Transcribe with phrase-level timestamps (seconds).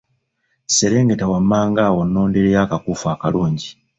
[0.69, 3.69] Sserengeta wammanga awo onnondereyo akakuufu akalungi.